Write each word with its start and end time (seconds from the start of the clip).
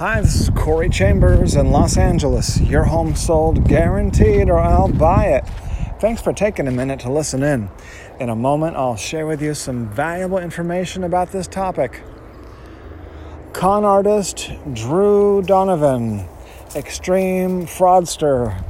Hi, 0.00 0.22
this 0.22 0.40
is 0.40 0.48
Corey 0.56 0.88
Chambers 0.88 1.56
in 1.56 1.72
Los 1.72 1.98
Angeles. 1.98 2.58
Your 2.58 2.84
home 2.84 3.14
sold 3.14 3.68
guaranteed, 3.68 4.48
or 4.48 4.58
I'll 4.58 4.88
buy 4.88 5.26
it. 5.26 5.44
Thanks 6.00 6.22
for 6.22 6.32
taking 6.32 6.66
a 6.66 6.70
minute 6.70 7.00
to 7.00 7.12
listen 7.12 7.42
in. 7.42 7.68
In 8.18 8.30
a 8.30 8.34
moment, 8.34 8.78
I'll 8.78 8.96
share 8.96 9.26
with 9.26 9.42
you 9.42 9.52
some 9.52 9.90
valuable 9.90 10.38
information 10.38 11.04
about 11.04 11.32
this 11.32 11.46
topic. 11.46 12.00
Con 13.52 13.84
artist 13.84 14.50
Drew 14.72 15.42
Donovan, 15.42 16.26
extreme 16.74 17.66
fraudster, 17.66 18.64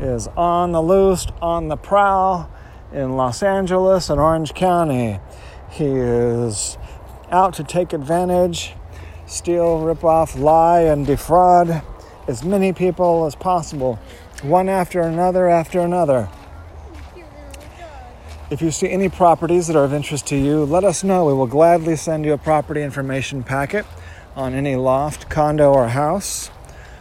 is 0.00 0.28
on 0.36 0.70
the 0.70 0.80
loose, 0.80 1.26
on 1.42 1.66
the 1.66 1.76
prowl 1.76 2.48
in 2.92 3.16
Los 3.16 3.42
Angeles 3.42 4.08
and 4.08 4.20
Orange 4.20 4.54
County. 4.54 5.18
He 5.68 5.86
is 5.86 6.78
out 7.32 7.54
to 7.54 7.64
take 7.64 7.92
advantage, 7.92 8.74
steal, 9.28 9.80
rip 9.80 10.02
off, 10.02 10.36
lie, 10.36 10.80
and 10.80 11.06
defraud 11.06 11.82
as 12.26 12.44
many 12.44 12.72
people 12.72 13.26
as 13.26 13.34
possible, 13.34 13.98
one 14.42 14.68
after 14.68 15.00
another 15.00 15.48
after 15.48 15.80
another. 15.80 16.28
If 18.50 18.62
you 18.62 18.70
see 18.70 18.88
any 18.88 19.10
properties 19.10 19.66
that 19.66 19.76
are 19.76 19.84
of 19.84 19.92
interest 19.92 20.26
to 20.28 20.36
you, 20.36 20.64
let 20.64 20.82
us 20.82 21.04
know. 21.04 21.26
We 21.26 21.34
will 21.34 21.46
gladly 21.46 21.96
send 21.96 22.24
you 22.24 22.32
a 22.32 22.38
property 22.38 22.82
information 22.82 23.42
packet 23.42 23.84
on 24.34 24.54
any 24.54 24.74
loft, 24.76 25.28
condo, 25.28 25.72
or 25.72 25.88
house. 25.88 26.50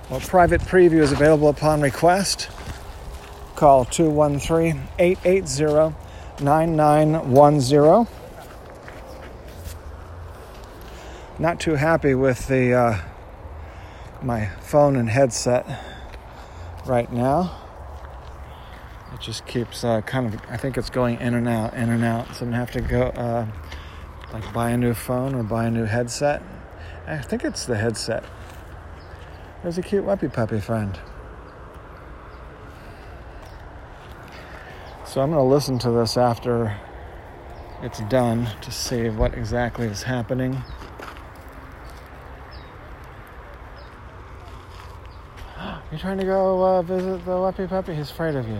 A 0.09 0.19
private 0.19 0.61
preview 0.61 0.99
is 0.99 1.11
available 1.11 1.47
upon 1.47 1.81
request. 1.81 2.49
Call 3.55 3.85
213 3.85 4.81
880 4.99 5.95
9910. 6.43 8.26
Not 11.39 11.59
too 11.59 11.75
happy 11.75 12.15
with 12.15 12.47
the 12.47 12.73
uh, 12.73 12.97
my 14.23 14.47
phone 14.59 14.95
and 14.95 15.07
headset 15.07 15.67
right 16.87 17.11
now. 17.13 17.55
It 19.13 19.21
just 19.21 19.45
keeps 19.45 19.83
uh, 19.83 20.01
kind 20.01 20.33
of. 20.33 20.41
I 20.49 20.57
think 20.57 20.79
it's 20.79 20.89
going 20.89 21.19
in 21.19 21.35
and 21.35 21.47
out, 21.47 21.75
in 21.75 21.91
and 21.91 22.03
out. 22.03 22.33
So 22.33 22.43
I'm 22.43 22.51
gonna 22.51 22.57
have 22.57 22.71
to 22.71 22.81
go 22.81 23.03
uh, 23.03 23.45
like 24.33 24.51
buy 24.51 24.71
a 24.71 24.77
new 24.77 24.95
phone 24.95 25.35
or 25.35 25.43
buy 25.43 25.65
a 25.65 25.71
new 25.71 25.85
headset. 25.85 26.41
I 27.05 27.19
think 27.19 27.43
it's 27.43 27.65
the 27.65 27.77
headset. 27.77 28.23
There's 29.61 29.77
a 29.77 29.83
cute 29.83 30.05
puppy 30.05 30.29
puppy 30.29 30.59
friend. 30.59 30.99
So 35.05 35.21
I'm 35.21 35.31
to 35.31 35.43
listen 35.43 35.77
to 35.79 35.91
this 35.91 36.17
after 36.17 36.75
it's 37.83 37.99
done 38.09 38.49
to 38.61 38.71
see 38.71 39.09
what 39.09 39.35
exactly 39.35 39.85
is 39.85 40.01
happening. 40.01 40.63
You're 45.89 45.99
trying 45.99 46.17
to 46.17 46.25
go 46.25 46.65
uh, 46.65 46.81
visit 46.81 47.23
the 47.23 47.31
Weppy 47.31 47.69
Puppy? 47.69 47.95
He's 47.95 48.11
afraid 48.11 48.35
of 48.35 48.45
you. 48.47 48.59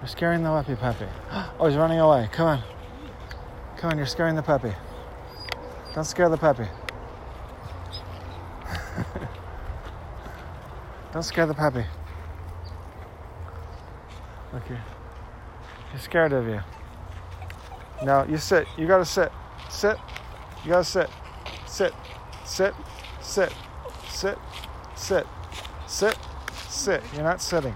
You're 0.00 0.08
scaring 0.08 0.42
the 0.42 0.48
Weppy 0.48 0.78
Puppy. 0.78 1.06
Oh, 1.58 1.68
he's 1.68 1.76
running 1.76 2.00
away. 2.00 2.28
Come 2.32 2.48
on. 2.48 2.62
Come 3.78 3.92
on, 3.92 3.96
you're 3.96 4.06
scaring 4.06 4.34
the 4.34 4.42
puppy. 4.42 4.72
Don't 5.94 6.04
scare 6.04 6.28
the 6.28 6.36
puppy. 6.36 6.66
Don't 11.12 11.22
scare 11.22 11.46
the 11.46 11.54
puppy. 11.54 11.84
Okay. 14.54 14.78
He's 15.92 16.02
scared 16.02 16.32
of 16.32 16.46
you. 16.46 16.60
No, 18.02 18.24
you 18.24 18.38
sit. 18.38 18.66
You 18.76 18.86
gotta 18.86 19.04
sit. 19.04 19.30
Sit. 19.70 19.96
You 20.64 20.70
gotta. 20.70 20.84
Sit. 20.84 21.10
Sit. 21.66 21.92
Sit. 22.44 22.74
Sit. 23.22 23.52
Sit. 24.08 24.38
Sit. 24.94 25.26
Sit. 26.86 27.02
You're 27.14 27.24
not 27.24 27.42
sitting. 27.42 27.74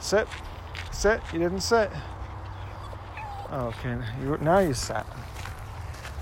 Sit. 0.00 0.26
Sit. 0.90 1.20
You 1.34 1.38
didn't 1.38 1.60
sit. 1.60 1.90
Okay. 3.52 3.98
You, 4.22 4.38
now 4.40 4.60
you 4.60 4.72
sat. 4.72 5.06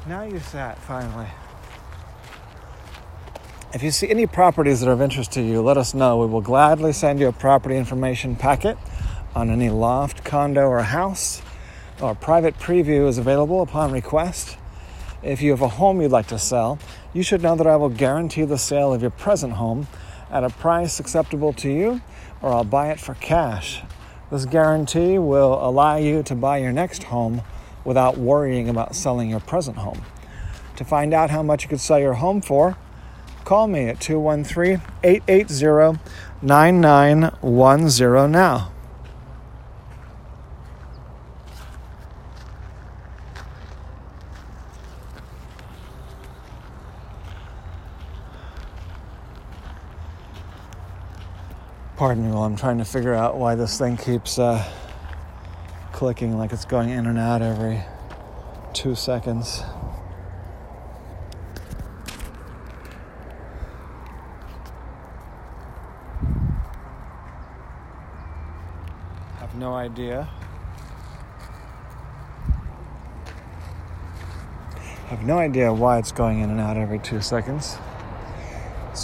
Now 0.08 0.24
you 0.24 0.40
sat 0.40 0.76
finally. 0.80 1.28
If 3.72 3.84
you 3.84 3.92
see 3.92 4.10
any 4.10 4.26
properties 4.26 4.80
that 4.80 4.88
are 4.88 4.92
of 4.92 5.00
interest 5.00 5.30
to 5.34 5.40
you, 5.40 5.62
let 5.62 5.76
us 5.76 5.94
know. 5.94 6.18
We 6.18 6.26
will 6.26 6.40
gladly 6.40 6.92
send 6.92 7.20
you 7.20 7.28
a 7.28 7.32
property 7.32 7.76
information 7.76 8.34
packet 8.34 8.76
on 9.36 9.48
any 9.48 9.70
loft, 9.70 10.24
condo, 10.24 10.66
or 10.66 10.82
house. 10.82 11.42
Our 12.00 12.16
private 12.16 12.58
preview 12.58 13.06
is 13.06 13.18
available 13.18 13.62
upon 13.62 13.92
request. 13.92 14.58
If 15.22 15.42
you 15.42 15.52
have 15.52 15.62
a 15.62 15.68
home 15.68 16.02
you'd 16.02 16.10
like 16.10 16.26
to 16.26 16.40
sell, 16.40 16.80
you 17.12 17.22
should 17.22 17.40
know 17.40 17.54
that 17.54 17.68
I 17.68 17.76
will 17.76 17.88
guarantee 17.88 18.44
the 18.46 18.58
sale 18.58 18.92
of 18.92 19.00
your 19.00 19.12
present 19.12 19.52
home 19.52 19.86
at 20.34 20.44
a 20.44 20.50
price 20.50 21.00
acceptable 21.00 21.52
to 21.54 21.70
you, 21.70 22.02
or 22.42 22.52
I'll 22.52 22.64
buy 22.64 22.90
it 22.90 22.98
for 23.00 23.14
cash. 23.14 23.82
This 24.30 24.44
guarantee 24.44 25.16
will 25.16 25.54
allow 25.64 25.96
you 25.96 26.24
to 26.24 26.34
buy 26.34 26.58
your 26.58 26.72
next 26.72 27.04
home 27.04 27.42
without 27.84 28.18
worrying 28.18 28.68
about 28.68 28.96
selling 28.96 29.30
your 29.30 29.38
present 29.38 29.76
home. 29.76 30.02
To 30.76 30.84
find 30.84 31.14
out 31.14 31.30
how 31.30 31.44
much 31.44 31.62
you 31.62 31.68
could 31.68 31.80
sell 31.80 32.00
your 32.00 32.14
home 32.14 32.40
for, 32.40 32.76
call 33.44 33.68
me 33.68 33.88
at 33.88 34.00
213 34.00 34.82
880 35.04 36.00
9910 36.42 38.32
now. 38.32 38.73
Pardon 51.96 52.24
me 52.24 52.32
while 52.32 52.42
I'm 52.42 52.56
trying 52.56 52.78
to 52.78 52.84
figure 52.84 53.14
out 53.14 53.36
why 53.36 53.54
this 53.54 53.78
thing 53.78 53.96
keeps 53.96 54.36
uh, 54.36 54.68
clicking 55.92 56.36
like 56.36 56.52
it's 56.52 56.64
going 56.64 56.90
in 56.90 57.06
and 57.06 57.16
out 57.16 57.40
every 57.40 57.84
two 58.72 58.96
seconds. 58.96 59.62
Have 69.38 69.54
no 69.54 69.74
idea. 69.74 70.28
Have 75.06 75.22
no 75.22 75.38
idea 75.38 75.72
why 75.72 75.98
it's 75.98 76.10
going 76.10 76.40
in 76.40 76.50
and 76.50 76.58
out 76.58 76.76
every 76.76 76.98
two 76.98 77.20
seconds. 77.20 77.76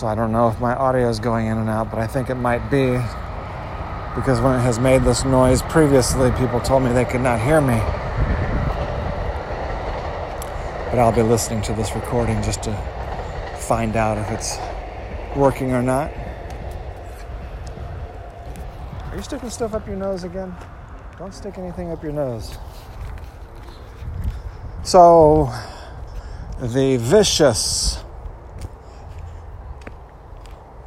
So 0.01 0.07
I 0.07 0.15
don't 0.15 0.33
know 0.33 0.49
if 0.49 0.59
my 0.59 0.75
audio 0.75 1.11
is 1.11 1.21
going 1.21 1.49
in 1.49 1.59
and 1.59 1.69
out, 1.69 1.91
but 1.91 1.99
I 1.99 2.07
think 2.07 2.31
it 2.31 2.37
might 2.37 2.71
be 2.71 2.93
because 4.15 4.41
when 4.41 4.59
it 4.59 4.63
has 4.63 4.79
made 4.79 5.03
this 5.03 5.27
noise 5.27 5.61
previously, 5.61 6.31
people 6.39 6.59
told 6.59 6.85
me 6.85 6.91
they 6.91 7.05
could 7.05 7.21
not 7.21 7.39
hear 7.39 7.61
me. 7.61 7.79
But 10.89 11.01
I'll 11.01 11.13
be 11.13 11.21
listening 11.21 11.61
to 11.65 11.75
this 11.75 11.95
recording 11.95 12.43
just 12.43 12.63
to 12.63 12.75
find 13.59 13.95
out 13.95 14.17
if 14.17 14.31
it's 14.31 14.57
working 15.37 15.73
or 15.73 15.83
not. 15.83 16.11
Are 19.11 19.17
you 19.17 19.23
sticking 19.23 19.51
stuff 19.51 19.75
up 19.75 19.87
your 19.87 19.97
nose 19.97 20.25
again? 20.25 20.57
Don't 21.19 21.35
stick 21.35 21.59
anything 21.59 21.93
up 21.93 22.03
your 22.03 22.13
nose. 22.13 22.57
So, 24.83 25.53
the 26.59 26.97
vicious 26.97 28.03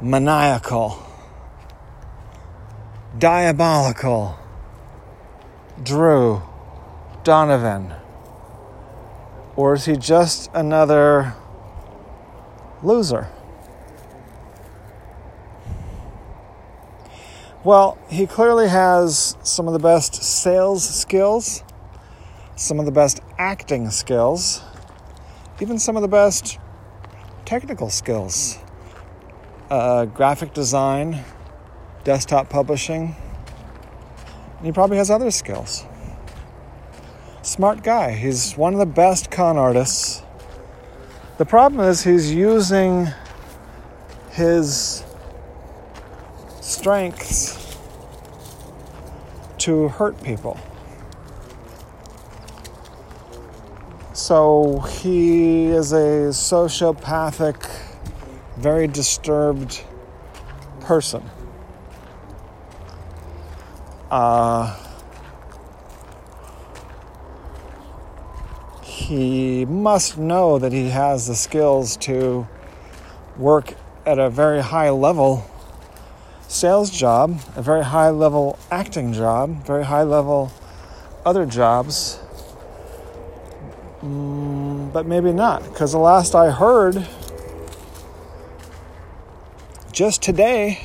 maniacal, 0.04 1.02
diabolical 3.18 4.38
Drew 5.82 6.42
Donovan? 7.22 7.94
Or 9.56 9.74
is 9.74 9.86
he 9.86 9.96
just 9.96 10.50
another 10.52 11.34
loser? 12.82 13.30
Well, 17.64 17.96
he 18.10 18.26
clearly 18.26 18.68
has 18.68 19.38
some 19.42 19.66
of 19.66 19.72
the 19.72 19.78
best 19.78 20.22
sales 20.22 20.86
skills, 20.86 21.64
some 22.56 22.78
of 22.78 22.84
the 22.84 22.92
best 22.92 23.22
acting 23.38 23.88
skills, 23.88 24.60
even 25.62 25.78
some 25.78 25.96
of 25.96 26.02
the 26.02 26.08
best 26.08 26.58
technical 27.46 27.88
skills 27.88 28.58
uh, 29.74 30.04
graphic 30.06 30.54
design, 30.54 31.24
desktop 32.04 32.48
publishing, 32.48 33.16
he 34.62 34.72
probably 34.72 34.96
has 34.96 35.10
other 35.10 35.30
skills. 35.30 35.84
Smart 37.42 37.82
guy. 37.82 38.12
He's 38.12 38.56
one 38.56 38.72
of 38.72 38.78
the 38.78 38.86
best 38.86 39.30
con 39.30 39.58
artists. 39.58 40.22
The 41.38 41.44
problem 41.44 41.86
is 41.86 42.04
he's 42.04 42.32
using 42.32 43.08
his 44.30 45.04
strengths 46.60 47.76
to 49.58 49.88
hurt 49.88 50.22
people. 50.22 50.58
So 54.12 54.78
he 54.80 55.66
is 55.66 55.92
a 55.92 56.30
sociopathic 56.30 57.83
very 58.56 58.86
disturbed 58.86 59.82
person. 60.80 61.22
Uh, 64.10 64.78
he 68.82 69.64
must 69.64 70.16
know 70.18 70.58
that 70.58 70.72
he 70.72 70.90
has 70.90 71.26
the 71.26 71.34
skills 71.34 71.96
to 71.96 72.46
work 73.36 73.74
at 74.06 74.18
a 74.18 74.30
very 74.30 74.62
high 74.62 74.90
level 74.90 75.44
sales 76.46 76.90
job, 76.90 77.40
a 77.56 77.62
very 77.62 77.84
high 77.84 78.10
level 78.10 78.58
acting 78.70 79.12
job, 79.12 79.66
very 79.66 79.84
high 79.84 80.02
level 80.02 80.52
other 81.26 81.44
jobs. 81.44 82.20
Mm, 84.02 84.92
but 84.92 85.06
maybe 85.06 85.32
not, 85.32 85.64
because 85.64 85.92
the 85.92 85.98
last 85.98 86.34
I 86.34 86.50
heard, 86.50 87.06
just 89.94 90.22
today, 90.22 90.80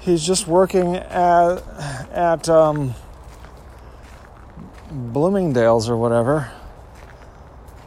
he's 0.00 0.26
just 0.26 0.48
working 0.48 0.96
at, 0.96 1.62
at 2.10 2.48
um, 2.48 2.94
Bloomingdale's 4.90 5.88
or 5.88 5.96
whatever. 5.96 6.50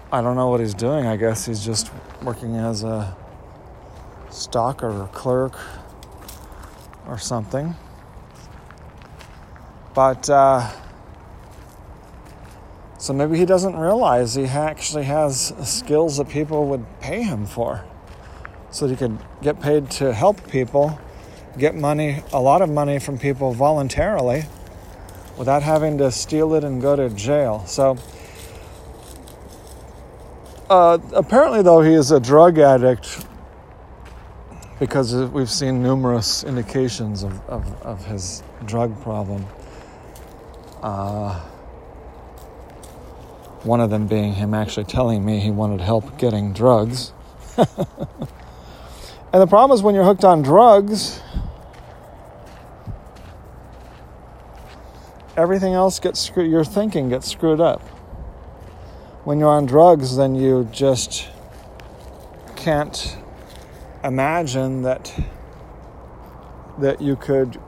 I 0.10 0.22
don't 0.22 0.38
know 0.38 0.48
what 0.48 0.62
he's 0.62 0.74
doing. 0.74 1.06
I 1.06 1.18
guess 1.18 1.46
he's 1.46 1.66
just 1.66 1.92
working 2.24 2.56
as 2.56 2.84
a 2.84 3.14
stocker 4.30 5.04
or 5.04 5.08
clerk 5.08 5.60
or 7.06 7.18
something. 7.18 7.76
But 9.94 10.30
uh, 10.30 10.72
so 12.98 13.12
maybe 13.12 13.38
he 13.38 13.46
doesn't 13.46 13.76
realize 13.76 14.34
he 14.34 14.46
actually 14.46 15.04
has 15.04 15.54
skills 15.70 16.16
that 16.18 16.30
people 16.30 16.68
would 16.68 16.86
pay 17.02 17.22
him 17.22 17.46
for. 17.46 17.84
So 18.72 18.88
that 18.88 18.94
he 18.94 18.98
could 18.98 19.18
get 19.42 19.60
paid 19.62 19.90
to 19.92 20.14
help 20.14 20.50
people, 20.50 21.00
get 21.58 21.76
money, 21.76 22.24
a 22.32 22.40
lot 22.40 22.62
of 22.62 22.70
money 22.70 23.00
from 23.00 23.18
people 23.18 23.52
voluntarily 23.54 24.44
without 25.38 25.64
having 25.64 25.98
to 25.98 26.12
steal 26.12 26.54
it 26.54 26.64
and 26.64 26.82
go 26.82 26.96
to 26.96 27.10
jail. 27.10 27.66
So 27.66 27.98
uh, 30.70 31.00
apparently, 31.14 31.64
though, 31.64 31.82
he 31.82 31.94
is 31.94 32.12
a 32.12 32.20
drug 32.20 32.60
addict 32.60 33.26
because 34.80 35.14
we've 35.32 35.50
seen 35.50 35.82
numerous 35.82 36.44
indications 36.44 37.24
of, 37.24 37.42
of, 37.50 37.82
of 37.82 38.06
his 38.06 38.44
drug 38.66 39.02
problem. 39.02 39.46
Uh, 40.82 41.40
one 43.64 43.82
of 43.82 43.90
them 43.90 44.08
being 44.08 44.34
him 44.34 44.54
actually 44.54 44.86
telling 44.86 45.26
me 45.26 45.40
he 45.40 45.52
wanted 45.52 45.82
help 45.82 46.18
getting 46.18 46.54
drugs. 46.54 47.14
and 49.32 49.42
the 49.42 49.48
problem 49.48 49.76
is 49.76 49.84
when 49.84 49.96
you're 49.96 50.04
hooked 50.04 50.24
on 50.24 50.42
drugs, 50.42 51.22
everything 55.38 55.74
else 55.74 56.00
gets 56.00 56.20
screwed, 56.20 56.50
your 56.50 56.66
thinking 56.66 57.10
gets 57.10 57.30
screwed 57.30 57.62
up. 57.62 57.82
When 59.24 59.40
you're 59.40 59.50
on 59.50 59.66
drugs, 59.66 60.16
then 60.16 60.36
you 60.36 60.68
just 60.72 61.30
can't 62.56 63.18
imagine 64.04 64.82
that 64.84 65.14
that 66.80 67.02
you 67.02 67.16
could 67.16 67.60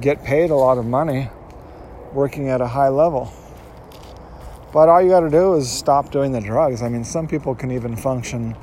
get 0.00 0.24
paid 0.24 0.50
a 0.50 0.54
lot 0.54 0.78
of 0.78 0.86
money 0.86 1.28
working 2.12 2.48
at 2.48 2.60
a 2.60 2.66
high 2.66 2.88
level. 2.88 3.32
But 4.72 4.88
all 4.88 5.00
you 5.00 5.10
got 5.10 5.20
to 5.20 5.30
do 5.30 5.54
is 5.54 5.70
stop 5.70 6.10
doing 6.10 6.32
the 6.32 6.40
drugs. 6.40 6.82
I 6.82 6.88
mean, 6.88 7.04
some 7.04 7.28
people 7.28 7.54
can 7.54 7.70
even 7.70 7.94
function 7.94 8.56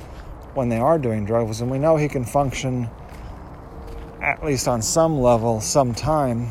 when 0.54 0.68
they 0.68 0.78
are 0.78 0.98
doing 0.98 1.24
drugs, 1.24 1.60
and 1.60 1.70
we 1.70 1.78
know 1.78 1.96
he 1.96 2.08
can 2.08 2.24
function 2.24 2.88
at 4.20 4.44
least 4.44 4.68
on 4.68 4.80
some 4.82 5.20
level, 5.20 5.60
sometime. 5.60 6.50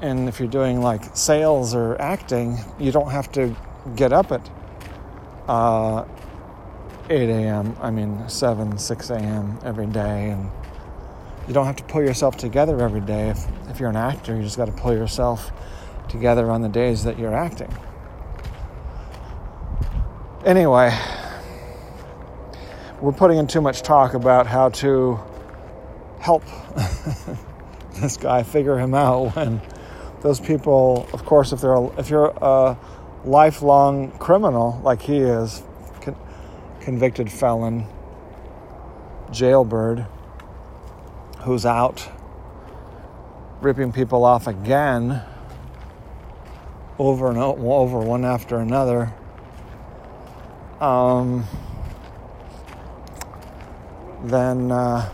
And 0.00 0.28
if 0.28 0.38
you're 0.38 0.48
doing 0.48 0.80
like 0.80 1.16
sales 1.16 1.74
or 1.74 2.00
acting, 2.00 2.58
you 2.78 2.92
don't 2.92 3.10
have 3.10 3.32
to 3.32 3.56
get 3.96 4.12
up 4.12 4.30
at 4.30 4.50
uh, 5.48 6.04
8 7.08 7.30
a.m., 7.30 7.76
I 7.80 7.90
mean 7.90 8.28
7, 8.28 8.78
6 8.78 9.10
a.m. 9.10 9.58
every 9.64 9.86
day. 9.86 10.30
And 10.30 10.50
you 11.48 11.54
don't 11.54 11.66
have 11.66 11.76
to 11.76 11.84
pull 11.84 12.02
yourself 12.02 12.36
together 12.36 12.80
every 12.80 13.00
day. 13.00 13.30
If, 13.30 13.46
if 13.68 13.80
you're 13.80 13.90
an 13.90 13.96
actor, 13.96 14.36
you 14.36 14.42
just 14.42 14.56
got 14.56 14.66
to 14.66 14.72
pull 14.72 14.92
yourself 14.92 15.50
together 16.08 16.50
on 16.50 16.62
the 16.62 16.68
days 16.68 17.04
that 17.04 17.18
you're 17.18 17.34
acting. 17.34 17.72
Anyway, 20.44 20.96
we're 23.00 23.12
putting 23.12 23.38
in 23.38 23.46
too 23.46 23.60
much 23.60 23.82
talk 23.82 24.14
about 24.14 24.46
how 24.46 24.70
to 24.70 25.20
help 26.20 26.42
this 28.00 28.16
guy 28.16 28.42
figure 28.42 28.78
him 28.78 28.94
out 28.94 29.36
when 29.36 29.60
those 30.22 30.40
people, 30.40 31.08
of 31.12 31.24
course, 31.24 31.52
if 31.52 31.60
they're 31.60 31.76
if 31.98 32.08
you're 32.10 32.32
a 32.40 32.78
lifelong 33.24 34.10
criminal 34.18 34.80
like 34.82 35.02
he 35.02 35.18
is, 35.18 35.62
convicted 36.80 37.30
felon, 37.30 37.86
jailbird, 39.30 40.06
who's 41.40 41.66
out 41.66 42.08
ripping 43.60 43.92
people 43.92 44.24
off 44.24 44.46
again 44.46 45.22
over 46.98 47.28
and 47.28 47.38
over, 47.38 47.98
one 47.98 48.24
after 48.24 48.58
another. 48.58 49.12
Um, 50.80 51.44
then 54.28 54.72
uh, 54.72 55.12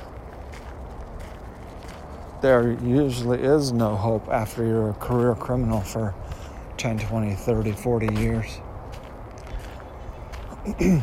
there 2.41 2.73
usually 2.83 3.41
is 3.41 3.73
no 3.73 3.95
hope 3.95 4.27
after 4.29 4.65
you're 4.65 4.91
a 4.91 4.95
career 4.95 5.35
criminal 5.35 5.81
for 5.81 6.15
10, 6.77 6.99
20, 6.99 7.35
30, 7.35 7.73
40 7.73 8.21
years. 8.21 8.61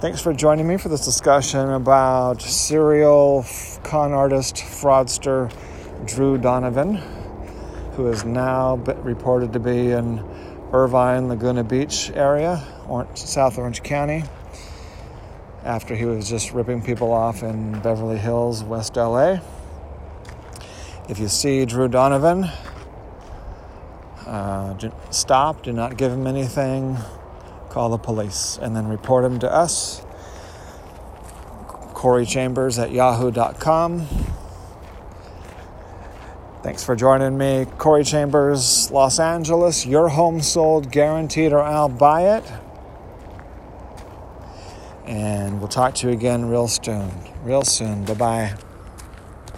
Thanks 0.00 0.20
for 0.20 0.32
joining 0.32 0.66
me 0.66 0.76
for 0.76 0.88
this 0.88 1.04
discussion 1.04 1.68
about 1.68 2.40
serial 2.40 3.44
con 3.84 4.12
artist, 4.12 4.56
fraudster 4.56 5.52
Drew 6.06 6.38
Donovan, 6.38 6.96
who 7.96 8.08
is 8.08 8.24
now 8.24 8.76
reported 8.76 9.52
to 9.52 9.60
be 9.60 9.90
in 9.90 10.24
Irvine, 10.72 11.28
Laguna 11.28 11.64
Beach 11.64 12.10
area, 12.14 12.64
South 13.14 13.56
Orange 13.56 13.84
County, 13.84 14.24
after 15.64 15.94
he 15.94 16.06
was 16.06 16.28
just 16.28 16.52
ripping 16.52 16.82
people 16.82 17.12
off 17.12 17.44
in 17.44 17.80
Beverly 17.82 18.18
Hills, 18.18 18.64
West 18.64 18.96
LA. 18.96 19.38
If 21.08 21.20
you 21.20 21.28
see 21.28 21.64
Drew 21.66 21.86
Donovan, 21.86 22.50
uh, 24.26 24.90
stop, 25.10 25.62
do 25.62 25.72
not 25.72 25.96
give 25.96 26.10
him 26.10 26.26
anything, 26.26 26.98
call 27.68 27.90
the 27.90 27.98
police, 27.98 28.58
and 28.60 28.74
then 28.74 28.88
report 28.88 29.24
him 29.24 29.38
to 29.38 29.52
us. 29.52 30.02
Corey 31.94 32.26
Chambers 32.26 32.76
at 32.76 32.90
yahoo.com. 32.90 34.06
Thanks 36.64 36.82
for 36.82 36.96
joining 36.96 37.38
me. 37.38 37.66
Corey 37.78 38.02
Chambers, 38.02 38.90
Los 38.90 39.20
Angeles. 39.20 39.86
Your 39.86 40.08
home 40.08 40.40
sold 40.40 40.90
guaranteed 40.90 41.52
or 41.52 41.60
I'll 41.60 41.88
buy 41.88 42.36
it. 42.36 42.44
And 45.10 45.58
we'll 45.58 45.66
talk 45.66 45.96
to 45.96 46.06
you 46.06 46.12
again 46.12 46.48
real 46.48 46.68
soon. 46.68 47.10
Real 47.42 47.64
soon. 47.64 48.04
Bye 48.04 48.14
bye. 48.14 48.54